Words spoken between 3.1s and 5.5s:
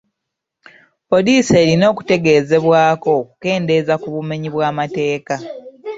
okukendeeza ku bumenyi bw'amateeka.